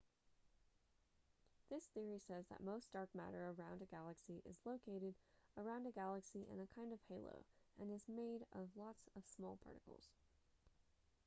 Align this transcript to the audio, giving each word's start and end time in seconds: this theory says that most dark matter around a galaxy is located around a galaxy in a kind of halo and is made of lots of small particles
this 1.69 1.83
theory 1.93 2.17
says 2.27 2.45
that 2.49 2.63
most 2.63 2.91
dark 2.91 3.13
matter 3.13 3.53
around 3.53 3.83
a 3.83 3.85
galaxy 3.85 4.41
is 4.49 4.57
located 4.65 5.13
around 5.55 5.85
a 5.85 5.91
galaxy 5.91 6.43
in 6.51 6.59
a 6.59 6.65
kind 6.73 6.91
of 6.91 6.97
halo 7.07 7.45
and 7.79 7.91
is 7.91 8.09
made 8.09 8.43
of 8.51 8.69
lots 8.75 9.09
of 9.15 9.21
small 9.27 9.59
particles 9.63 10.09